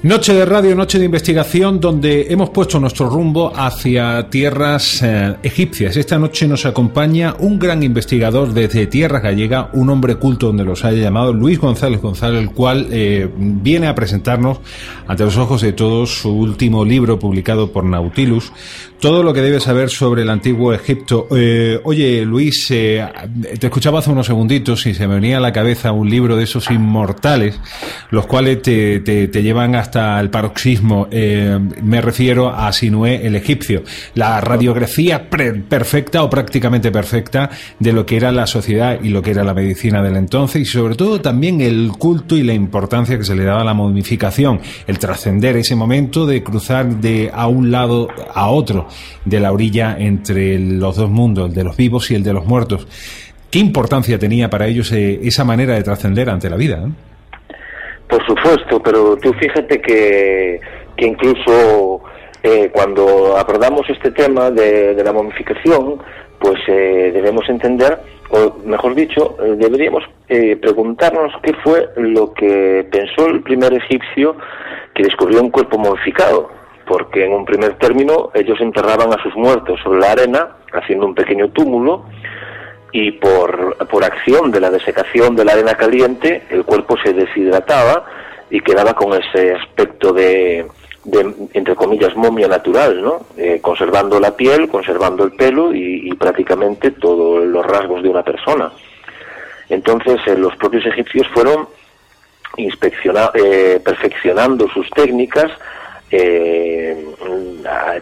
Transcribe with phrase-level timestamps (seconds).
[0.00, 5.96] Noche de radio, noche de investigación, donde hemos puesto nuestro rumbo hacia tierras eh, egipcias.
[5.96, 10.84] Esta noche nos acompaña un gran investigador desde Tierras Gallega, un hombre culto donde los
[10.84, 14.60] haya llamado, Luis González González, el cual eh, viene a presentarnos
[15.08, 18.52] ante los ojos de todos su último libro publicado por Nautilus,
[19.00, 21.26] todo lo que debe saber sobre el antiguo Egipto.
[21.32, 23.02] Eh, oye, Luis, te
[23.60, 26.70] escuchaba hace unos segunditos y se me venía a la cabeza un libro de esos
[26.70, 27.60] inmortales,
[28.10, 31.08] los cuales te, te, te llevan a hasta el paroxismo.
[31.10, 33.82] Eh, me refiero a Sinué el egipcio.
[34.14, 37.48] La radiografía perfecta o prácticamente perfecta
[37.78, 40.64] de lo que era la sociedad y lo que era la medicina del entonces y
[40.66, 44.60] sobre todo también el culto y la importancia que se le daba a la momificación,
[44.86, 48.88] el trascender ese momento de cruzar de a un lado a otro
[49.24, 52.44] de la orilla entre los dos mundos, el de los vivos y el de los
[52.44, 52.86] muertos.
[53.50, 56.84] ¿Qué importancia tenía para ellos eh, esa manera de trascender ante la vida?
[56.86, 57.07] Eh?
[58.08, 60.60] Por supuesto, pero tú fíjate que,
[60.96, 62.02] que incluso
[62.42, 65.98] eh, cuando abordamos este tema de, la momificación,
[66.38, 67.98] pues eh, debemos entender,
[68.30, 74.36] o mejor dicho, eh, deberíamos preguntarnos qué fue lo que pensó el primer egipcio
[74.94, 76.50] que descubrió un cuerpo momificado,
[76.86, 81.14] porque en un primer término ellos enterraban a sus muertos sobre la arena, haciendo un
[81.14, 82.04] pequeño túmulo,
[82.92, 88.04] y por, por acción de la desecación de la arena caliente el cuerpo se deshidrataba
[88.50, 90.66] y quedaba con ese aspecto de,
[91.04, 93.26] de entre comillas, momia natural, ¿no?
[93.36, 98.72] Eh, conservando la piel, conservando el pelo y, prácticamente todos los rasgos de una persona.
[99.68, 101.68] Entonces, eh, los propios egipcios fueron
[102.56, 105.50] inspecciona, eh, perfeccionando sus técnicas
[106.10, 107.04] eh,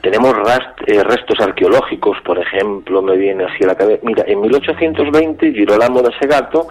[0.02, 0.34] tenemos
[0.86, 4.00] eh, restos arqueológicos, por ejemplo, me viene así a la cabeza.
[4.04, 6.68] Mira, en 1820 Girolamo da Segato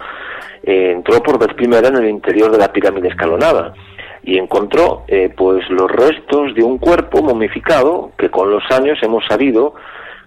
[0.62, 3.74] eh, entró por vez primera en el interior de la pirámide escalonada
[4.22, 9.24] y encontró eh, pues los restos de un cuerpo momificado que con los años hemos
[9.26, 9.74] sabido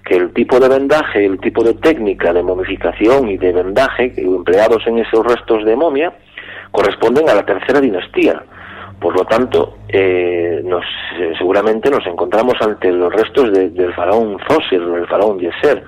[0.05, 4.87] que el tipo de vendaje, el tipo de técnica de momificación y de vendaje empleados
[4.87, 6.13] en esos restos de momia
[6.71, 8.41] corresponden a la tercera dinastía
[8.99, 10.83] por lo tanto, eh, nos,
[11.17, 15.83] eh, seguramente nos encontramos ante los restos del faraón Zoser, del faraón Yeser.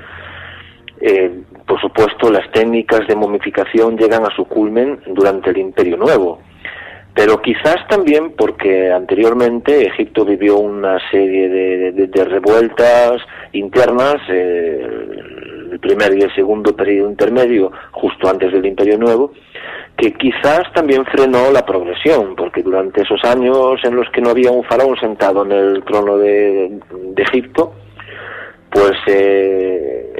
[1.01, 1.31] Eh,
[1.65, 6.39] por supuesto, las técnicas de momificación llegan a su culmen durante el Imperio Nuevo,
[7.13, 14.21] pero quizás también porque anteriormente Egipto vivió una serie de, revueltas internas,
[15.71, 19.31] el primer y el segundo periodo intermedio, justo antes del Imperio Nuevo,
[19.97, 24.51] que quizás también frenó la progresión, porque durante esos años en los que no había
[24.51, 26.79] un faraón sentado en el trono de,
[27.17, 27.73] Egipto,
[28.69, 30.13] pues, eh,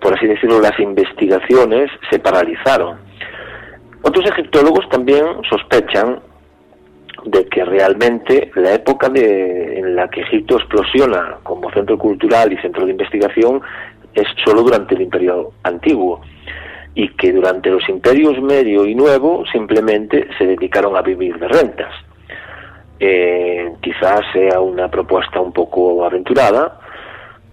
[0.00, 2.98] por así decirlo, las investigaciones se paralizaron.
[4.02, 6.20] Otros egiptólogos también sospechan
[7.26, 12.56] de que realmente la época de, en la que Egipto explosiona como centro cultural y
[12.58, 13.60] centro de investigación
[14.16, 16.22] es solo durante el Imperio Antiguo
[16.94, 21.92] y que durante los imperios medio y nuevo simplemente se dedicaron a vivir de rentas.
[22.98, 26.80] Eh, quizás sea una propuesta un poco aventurada,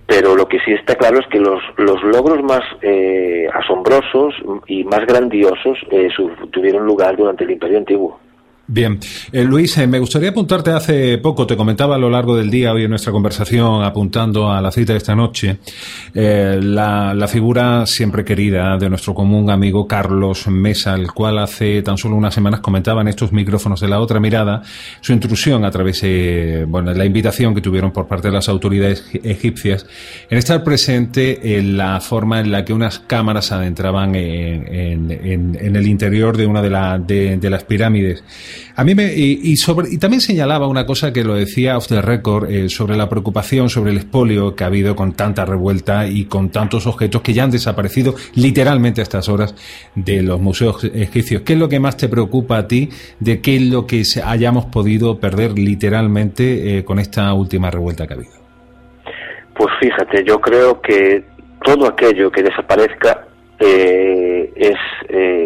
[0.07, 4.33] pero lo que sí está claro es que los, los logros más eh, asombrosos
[4.67, 6.07] y más grandiosos eh,
[6.51, 8.22] tuvieron lugar durante el Imperio Antiguo.
[8.65, 8.97] Bien,
[9.33, 12.71] eh, Luis, eh, me gustaría apuntarte hace poco, te comentaba a lo largo del día
[12.71, 15.57] hoy en nuestra conversación, apuntando a la cita de esta noche,
[16.13, 21.97] eh, la, figura siempre querida de nuestro común amigo Carlos Mesa, el cual hace tan
[21.97, 24.61] solo unas semanas comentaba en estos micrófonos de la otra mirada
[25.01, 29.03] su intrusión a través de bueno, la invitación que tuvieron por parte de las autoridades
[29.23, 29.85] egipcias
[30.29, 36.37] en estar presente en la forma en la que unas cámaras adentraban en, el interior
[36.37, 38.23] de una de, de las pirámides.
[38.75, 42.01] A mí me, y, sobre, y también señalaba una cosa que lo decía off the
[42.01, 46.25] record eh, sobre la preocupación sobre el expolio que ha habido con tanta revuelta y
[46.25, 49.55] con tantos objetos que ya han desaparecido literalmente a estas horas
[49.93, 51.43] de los museos egipcios.
[51.43, 54.65] ¿Qué es lo que más te preocupa a ti de qué es lo que hayamos
[54.65, 58.33] podido perder literalmente eh, con esta última revuelta que ha habido?
[59.55, 61.23] Pues fíjate, yo creo que
[61.63, 63.27] todo aquello que desaparezca
[63.59, 64.77] eh, es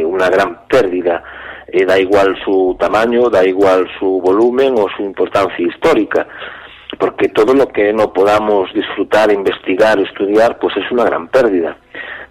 [0.06, 1.24] una gran pérdida
[1.68, 6.28] eh, da igual su tamaño, da igual su volumen o su importancia histórica,
[6.98, 11.78] porque todo lo que no podamos disfrutar, investigar, estudiar, pues es una gran pérdida.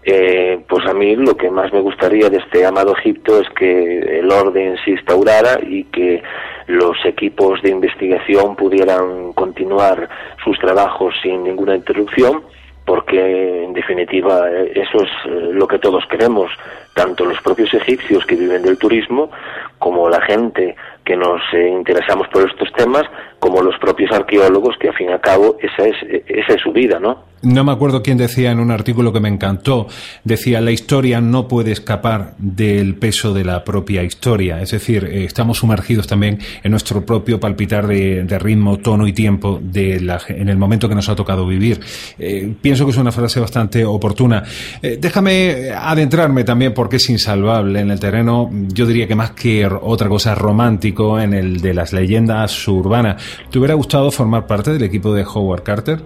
[0.08, 4.20] Eh, pues a mí lo que más me gustaría de este amado Egipto es que
[4.20, 6.22] el orden se instaurara y que
[6.68, 10.08] los equipos de investigación pudieran continuar
[10.44, 12.44] sus trabajos sin ninguna interrupción
[12.86, 16.50] porque en definitiva eh, eso es eh, lo que todos queremos,
[16.94, 19.30] tanto los propios egipcios que viven del turismo
[19.78, 23.02] como la gente que nos eh, interesamos por estos temas,
[23.46, 25.94] como los propios arqueólogos, que al fin y al cabo esa es,
[26.26, 27.36] esa es su vida, ¿no?
[27.42, 29.86] No me acuerdo quién decía en un artículo que me encantó,
[30.24, 35.24] decía, la historia no puede escapar del peso de la propia historia, es decir, eh,
[35.24, 40.48] estamos sumergidos también en nuestro propio palpitar de, ritmo, tono y tiempo de la, en
[40.48, 41.78] el momento que nos ha tocado vivir.
[42.18, 44.42] Eh, pienso que es una frase bastante oportuna.
[44.82, 50.08] déjame adentrarme también, porque es insalvable en el terreno, yo diría que más que otra
[50.08, 53.22] cosa romántico, en el de las leyendas urbanas.
[53.50, 55.98] ¿Te hubiera gustado formar parte del equipo de Howard Carter?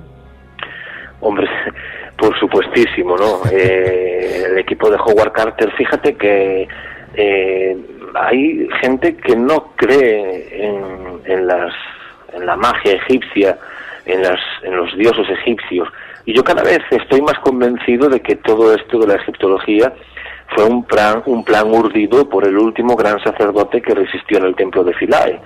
[1.20, 1.48] Hombre,
[2.16, 3.40] por supuestísimo, ¿no?
[3.50, 6.68] Eh, el equipo de Howard Carter, fíjate que
[7.14, 7.76] eh,
[8.14, 10.66] hay gente que no cree
[11.24, 11.72] en, las,
[12.32, 13.58] en la magia egipcia,
[14.06, 15.88] en, las, en los dioses egipcios.
[16.26, 19.92] Y yo cada vez estoy más convencido de que todo esto de la egiptología
[20.54, 24.56] fue un plan, un plan urdido por el último gran sacerdote que resistió en el
[24.56, 25.40] templo de Philae.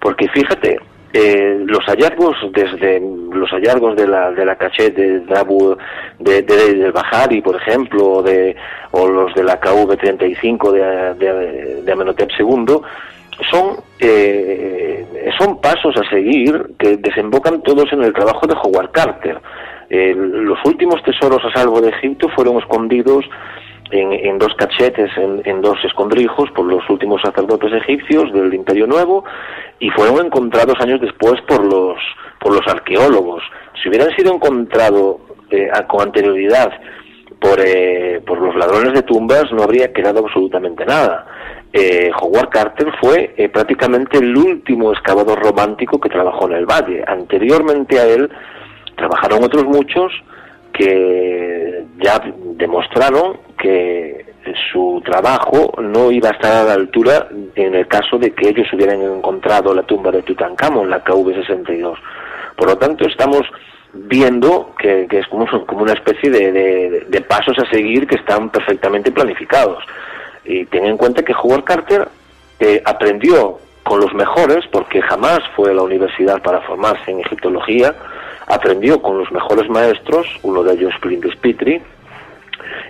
[0.00, 0.78] Porque fíjate,
[1.18, 3.00] eh, los hallazgos desde
[3.32, 5.76] los hallazgos de la de la cachet de Dabu
[6.18, 8.54] de, de, Bahari por ejemplo de
[8.90, 12.80] o los de la KV35 de, de, de Amenhotep II
[13.50, 15.06] son eh,
[15.38, 19.40] son pasos a seguir que desembocan todos en el trabajo de Howard Carter.
[19.88, 23.24] Eh, los últimos tesoros a salvo de Egipto fueron escondidos
[23.90, 29.24] en, dos cachetes, en, dos escondrijos por los últimos sacerdotes egipcios del Imperio Nuevo
[29.78, 31.96] y fueron encontrados años después por los,
[32.40, 33.42] por los arqueólogos.
[33.80, 35.16] Si hubieran sido encontrados
[35.50, 36.72] eh, con anterioridad
[37.40, 41.26] por, eh, por los ladrones de tumbas no habría quedado absolutamente nada.
[41.72, 47.04] Eh, Howard Carter fue prácticamente el último excavador romántico que trabajó en el valle.
[47.06, 48.30] Anteriormente a él
[48.96, 50.10] trabajaron otros muchos
[50.72, 52.22] que ya
[52.56, 54.26] demostraron que
[54.72, 58.72] su trabajo no iba a estar a la altura en el caso de que ellos
[58.72, 61.96] hubieran encontrado la tumba de Tutankamón, la KV62.
[62.56, 63.42] Por lo tanto, estamos
[63.92, 69.82] viendo que, es como, como, una especie de, pasos a seguir que están perfectamente planificados.
[70.44, 72.08] Y ten en cuenta que Howard Carter
[72.60, 77.94] eh, aprendió con los mejores, porque jamás fue a la universidad para formarse en egiptología,
[78.46, 81.82] aprendió con los mejores maestros, uno de ellos Clint Spitry,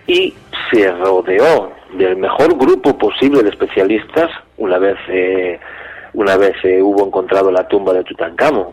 [0.06, 0.34] y
[0.70, 5.58] se rodeó del mejor grupo posible de especialistas una vez eh,
[6.14, 8.68] una vez eh, hubo encontrado la tumba de Tutankamón.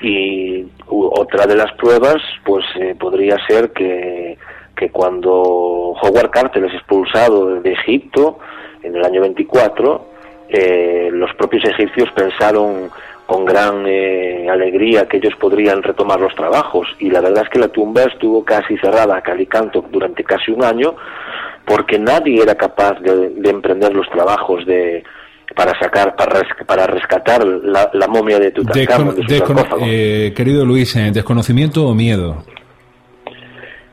[0.00, 4.36] Y otra de las pruebas pues eh, podría ser que,
[4.76, 8.38] que cuando Howard Carter es expulsado de Egipto
[8.82, 10.14] en el año 24
[11.12, 12.90] los propios egipcios pensaron
[13.26, 16.88] con gran eh, alegría que ellos podrían retomar los trabajos.
[16.98, 20.64] Y la verdad es que la tumba estuvo casi cerrada a calicanto durante casi un
[20.64, 20.94] año
[21.64, 25.02] porque nadie era capaz de, emprender los trabajos de
[25.54, 29.16] para sacar para, para rescatar la, momia de Tutankamón
[29.82, 32.44] eh, querido Luis desconocimiento o miedo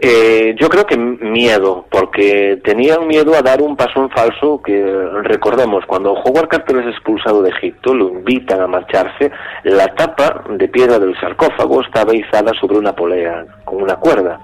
[0.01, 4.83] eh, yo creo que miedo, porque tenían miedo a dar un paso en falso que,
[5.24, 9.31] recordemos, cuando Howard Carter es expulsado de Egipto, lo invitan a marcharse,
[9.63, 14.39] la tapa de piedra del sarcófago estaba izada sobre una polea, con una cuerda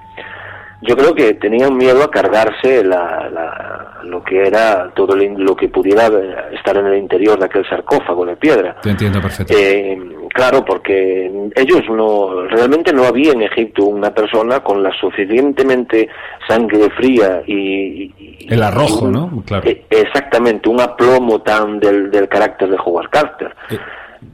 [0.81, 6.07] yo creo que tenían miedo a cargarse la, lo que era todo lo que pudiera
[6.51, 8.75] estar en el interior de aquel sarcófago de piedra.
[8.81, 9.91] Te entiendo perfectamente.
[9.93, 10.00] Eh,
[10.34, 16.10] claro, porque ellos no, realmente no había en Egipto una persona con la suficientemente
[16.48, 18.46] sangre fría y...
[18.48, 19.43] el arrojo, ¿no?
[19.46, 19.67] Claro.
[19.67, 23.55] Eh, exactamente, un aplomo tan del, del carácter de Howard Carter.
[23.69, 23.79] Eh,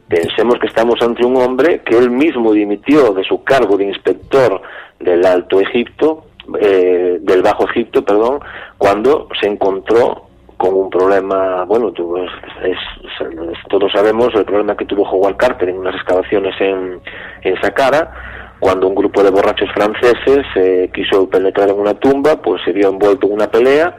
[0.08, 4.62] Pensemos que estamos ante un hombre que él mismo dimitió de su cargo de inspector
[5.00, 6.26] del Alto Egipto
[6.60, 8.40] eh, del Bajo Egipto, perdón,
[8.78, 12.30] cuando se encontró con un problema, bueno, todos
[13.92, 17.02] sabemos el problema que tuvo Howard Carter en unas excavaciones en,
[17.42, 18.12] en Saqqara,
[18.60, 22.90] cuando un grupo de borrachos franceses eh, quiso penetrar en una tumba, pues se vio
[22.90, 23.98] envuelto en una pelea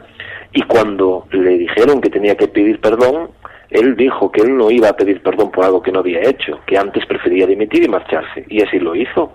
[0.53, 3.29] y cuando le dijeron que tenía que pedir perdón,
[3.69, 6.59] él dijo que él no iba a pedir perdón por algo que no había hecho,
[6.65, 9.33] que antes prefería dimitir y marcharse, y así lo hizo.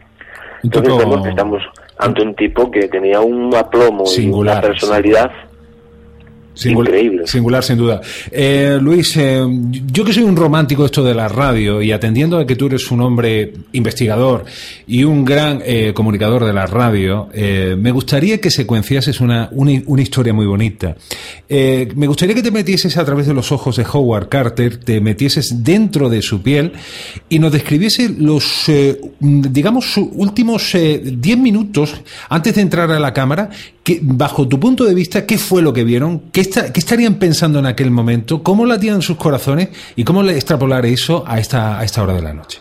[0.63, 1.63] Entonces vemos que estamos
[1.99, 5.31] ante un tipo que tenía un aplomo y una personalidad
[6.65, 7.27] Increíble.
[7.27, 8.01] Singular, sin duda.
[8.31, 9.43] Eh, Luis, eh,
[9.87, 12.91] yo que soy un romántico esto de la radio y atendiendo a que tú eres
[12.91, 14.45] un hombre investigador
[14.87, 20.33] y un gran eh, comunicador de la radio, me gustaría que secuenciases una, una, historia
[20.33, 20.97] muy bonita.
[21.49, 25.63] me gustaría que te metieses a través de los ojos de Howard Carter, te metieses
[25.63, 26.73] dentro de su piel
[27.29, 28.71] y nos describiese los,
[29.21, 31.95] digamos, últimos 10 minutos
[32.29, 33.51] antes de entrar a la cámara
[34.03, 36.31] bajo tu punto de vista, ¿qué fue lo que vieron?
[36.31, 38.43] ¿Qué, está, ¿Qué estarían pensando en aquel momento?
[38.43, 39.69] ¿Cómo latían sus corazones?
[39.97, 42.61] ¿Y cómo extrapolar eso a esta, a esta hora de la noche?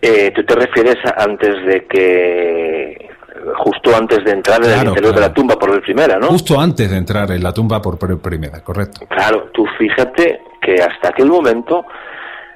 [0.00, 3.08] Eh, ¿Tú te refieres a antes de que
[3.56, 6.28] justo antes de entrar en el interior de la tumba por vez primera, ¿no?
[6.28, 9.06] Justo antes de entrar en la tumba por primera, correcto.
[9.08, 11.84] Claro, tú fíjate que hasta aquel momento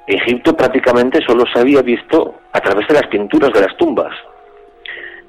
[0.06, 4.12] Egipto prácticamente solo se había visto a través de las pinturas de las tumbas.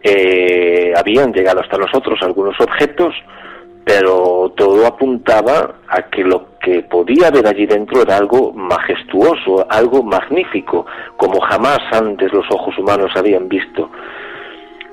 [0.03, 3.13] Eh, habían llegado hasta nosotros algunos objetos,
[3.83, 10.03] pero todo apuntaba a que lo que podía haber allí dentro era algo majestuoso, algo
[10.03, 10.85] magnífico,
[11.15, 13.89] como jamás antes los ojos humanos habían visto.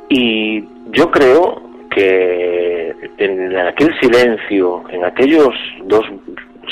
[0.08, 6.04] Y yo creo que en aquel silencio, en aquellos dos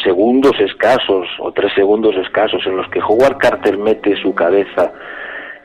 [0.02, 4.92] segundos escasos o tres segundos escasos en los que Howard Carter mete su cabeza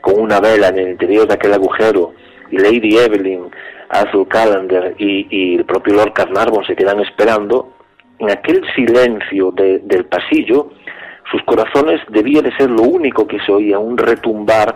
[0.00, 2.12] con una vela en el interior de aquel agujero
[2.50, 3.50] Lady Evelyn,
[3.88, 7.72] Arthur Callender y, el propio Lord Carnarvon se quedan esperando,
[8.18, 10.70] en aquel silencio del pasillo,
[11.30, 14.74] sus corazones debía de ser lo único que se oía, un retumbar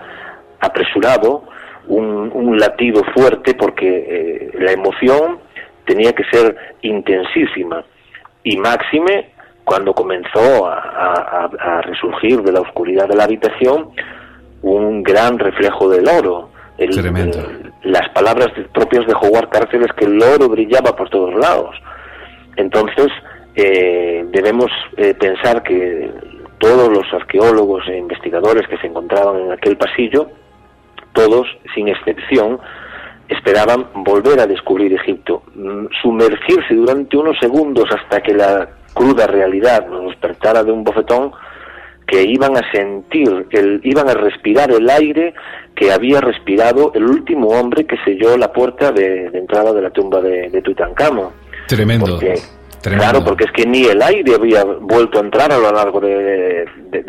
[0.61, 1.45] apresurado,
[1.89, 5.39] un, latido fuerte, porque eh, la emoción
[5.85, 7.85] tenía que ser intensísima.
[8.45, 9.31] Y máxime
[9.65, 13.91] cuando comenzó a, resurgir de la oscuridad de la habitación
[14.63, 16.51] un gran reflejo del oro.
[17.83, 21.75] Las palabras propias de Howard Carter es que el oro brillaba por todos lados.
[22.57, 23.09] Entonces,
[23.55, 26.11] eh, debemos eh, pensar que
[26.59, 30.29] todos los arqueólogos e investigadores que se encontraban en aquel pasillo,
[31.13, 32.61] todos, sin excepción,
[33.29, 39.87] esperaban volver a descubrir Egipto, mm, sumergirse durante unos segundos hasta que la cruda realidad
[39.89, 41.33] nos despertara de un bofetón
[42.13, 45.33] que iban a sentir, el, iban a respirar el aire
[45.75, 50.21] que había respirado el último hombre que selló la puerta de, entrada de la tumba
[50.21, 51.31] de, de Tutankamón.
[51.67, 52.21] Tremendo.
[52.83, 56.65] Claro, porque es que ni el aire había vuelto a entrar a lo largo de,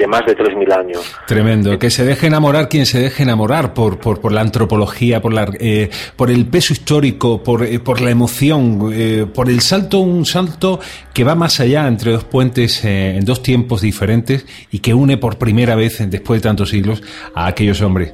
[0.07, 1.15] más de 3.000 años.
[1.25, 1.79] Tremendo.
[1.79, 5.47] Que se deje enamorar quien se deje enamorar por, por, por la antropología, por, la,
[5.59, 10.25] eh, por el peso histórico, por, eh, por la emoción, eh, por el salto, un
[10.25, 10.79] salto
[11.13, 15.37] que va más allá entre dos puentes en dos tiempos diferentes y que une por
[15.37, 17.01] primera vez después de tantos siglos
[17.33, 18.11] a aquellos hombres.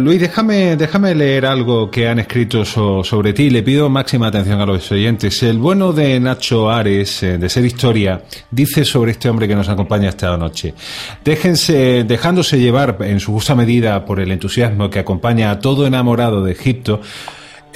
[0.00, 3.50] Luis, déjame, déjame leer algo que han escrito sobre ti.
[3.50, 5.42] Le pido máxima atención a los oyentes.
[5.42, 9.68] El bueno de Nacho Ares, eh, de Ser Historia, dice sobre este hombre que nos
[9.68, 10.74] acompaña esta noche.
[11.24, 16.44] Déjense, dejándose llevar en su justa medida por el entusiasmo que acompaña a todo enamorado
[16.44, 17.00] de Egipto,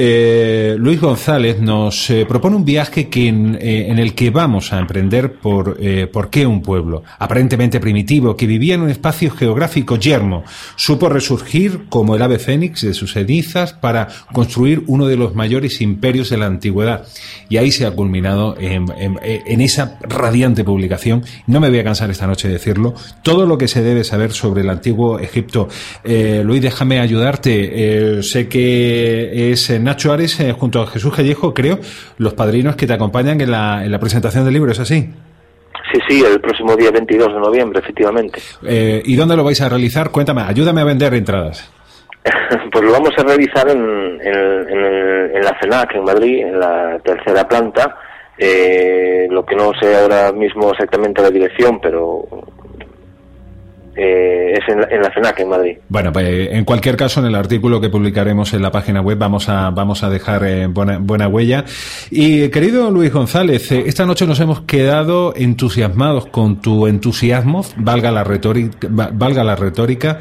[0.01, 3.33] eh, Luis González nos eh, propone un viaje que eh,
[3.91, 5.77] en, el que vamos a emprender por,
[6.13, 10.45] por qué un pueblo, aparentemente primitivo, que vivía en un espacio geográfico yermo,
[10.77, 15.81] supo resurgir como el ave fénix de sus cenizas para construir uno de los mayores
[15.81, 17.05] imperios de la antigüedad.
[17.49, 18.87] Y ahí se ha culminado en,
[19.23, 21.25] en esa radiante publicación.
[21.49, 22.95] No me voy a cansar esta noche de decirlo.
[23.23, 25.69] Todo lo que se debe saber sobre el antiguo Egipto.
[26.05, 28.23] Luis, déjame ayudarte.
[28.23, 31.79] sé que es en Nacho Ares eh, junto a Jesús Callejo, creo,
[32.19, 35.09] los padrinos que te acompañan en la, en la presentación del libro, ¿es así?
[35.91, 38.39] Sí, sí, el próximo día 22 de noviembre, efectivamente.
[38.67, 40.11] Eh, ¿Y dónde lo vais a realizar?
[40.11, 41.73] Cuéntame, ayúdame a vender entradas.
[42.71, 47.97] pues lo vamos a realizar en, en, la CENAC, en Madrid, en la tercera planta.
[48.37, 52.29] Eh, lo que no sé ahora mismo exactamente la dirección, pero
[53.99, 55.77] eh, es en la, en en Madrid.
[55.89, 59.49] Bueno, pues en cualquier caso, en el artículo que publicaremos en la página web vamos
[59.49, 61.65] a, vamos a dejar eh, buena, buena huella.
[62.11, 68.13] Y querido Luis González, eh, esta noche nos hemos quedado entusiasmados con tu entusiasmo, valga
[68.13, 70.21] la retórica, valga la retórica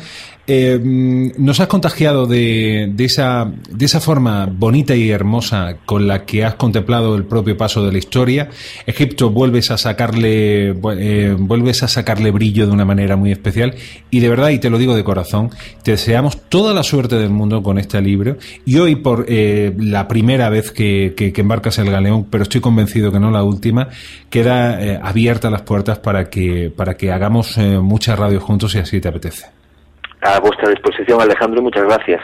[0.50, 3.52] eh, nos has contagiado de, esa,
[4.00, 8.50] forma bonita y hermosa con la que has contemplado el propio paso de la historia.
[8.86, 13.76] Egipto vuelves a sacarle, eh, vuelves a sacarle brillo de una manera muy especial.
[14.10, 15.52] Y de verdad, y te lo digo de corazón,
[15.84, 18.38] te deseamos toda la suerte del mundo con este libro.
[18.66, 23.12] Y hoy por eh, la primera vez que, que, embarcas el galeón, pero estoy convencido
[23.12, 23.90] que no la última,
[24.30, 29.02] queda eh, abierta las puertas para que, para que hagamos muchas radios juntos si así
[29.02, 29.58] te apetece
[30.36, 32.22] a vuestra disposición, Alejandro, muchas gracias.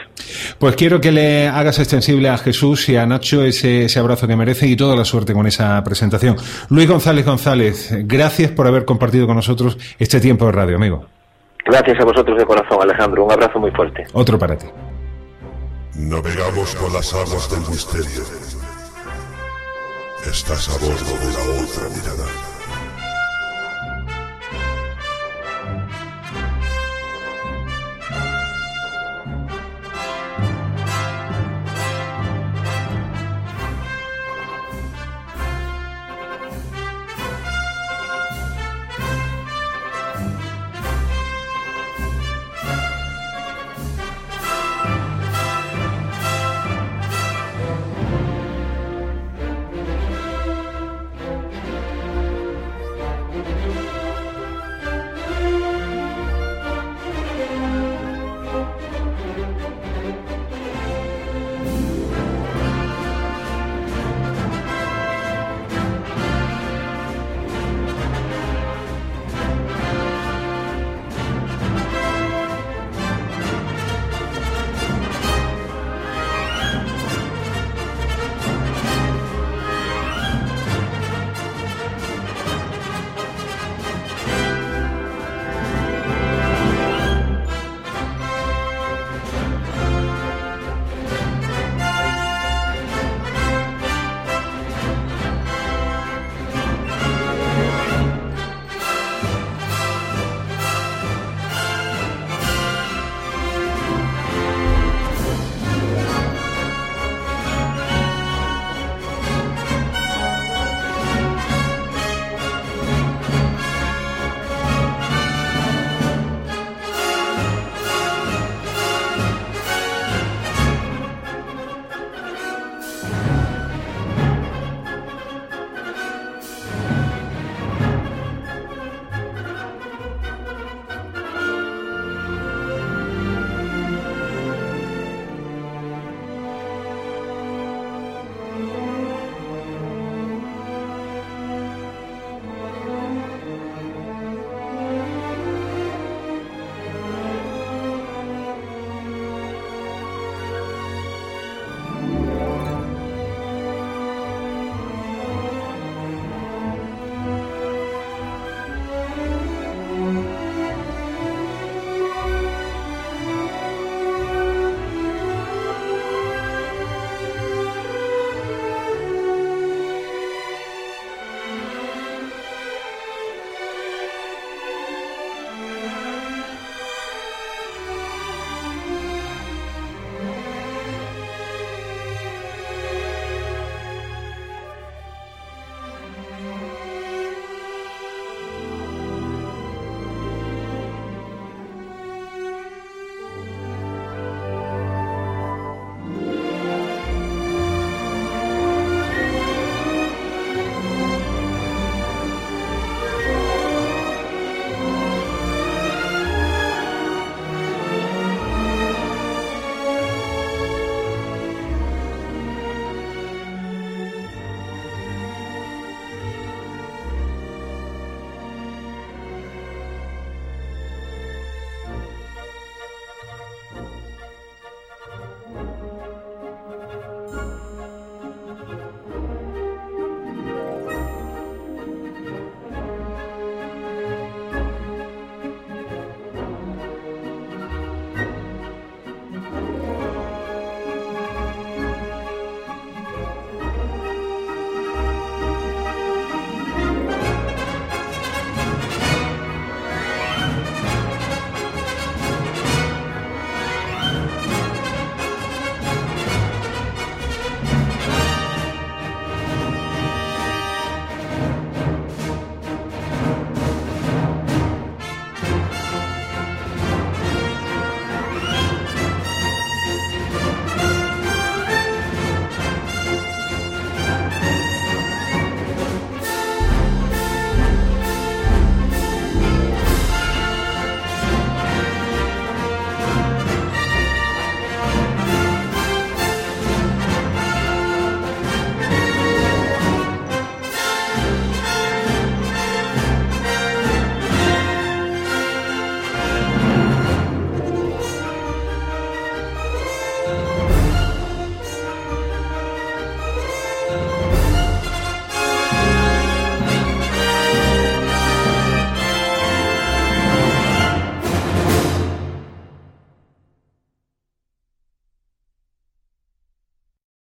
[0.58, 4.36] Pues quiero que le hagas extensible a Jesús y a Nacho ese, ese abrazo que
[4.36, 6.36] merece y toda la suerte con esa presentación.
[6.70, 11.06] Luis González González, gracias por haber compartido con nosotros este tiempo de radio, amigo.
[11.64, 13.24] Gracias a vosotros de corazón, Alejandro.
[13.24, 14.04] Un abrazo muy fuerte.
[14.12, 14.66] Otro para ti.
[15.96, 18.22] Navegamos con las aguas del misterio.
[20.26, 22.53] Estás a bordo de la otra mirada.